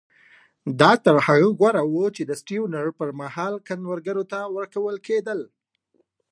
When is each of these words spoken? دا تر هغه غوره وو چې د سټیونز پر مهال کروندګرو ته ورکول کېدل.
دا 0.79 0.91
تر 1.05 1.15
هغه 1.25 1.47
غوره 1.59 1.81
وو 1.91 2.05
چې 2.15 2.21
د 2.25 2.31
سټیونز 2.41 2.87
پر 2.99 3.09
مهال 3.21 3.53
کروندګرو 3.67 4.23
ته 4.31 4.39
ورکول 4.55 4.95
کېدل. 5.07 5.39